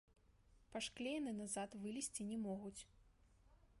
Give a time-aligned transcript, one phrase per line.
[0.75, 2.77] Па шкле яны назад вылезці не могуць.